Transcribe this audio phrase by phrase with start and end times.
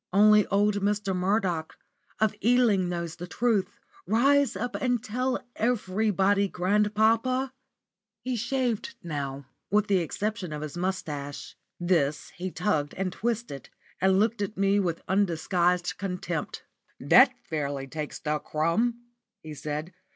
[0.11, 1.15] Only old Mr.
[1.15, 1.77] Murdoch,
[2.19, 3.79] of Ealing, knows the truth.
[4.07, 7.53] Rise up and tell everybody, grandpapa!"
[8.23, 11.55] He shaved now, with the exception of his moustache.
[11.79, 13.69] This he tugged and twisted,
[14.01, 16.63] and looked at me with undisguised contempt.
[16.99, 19.01] "Well, that fairly takes the crumb!"
[19.43, 19.93] he said.